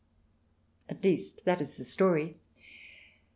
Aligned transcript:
At 0.89 1.03
least, 1.03 1.45
that 1.45 1.61
is 1.61 1.77
the 1.77 1.83
story. 1.83 2.41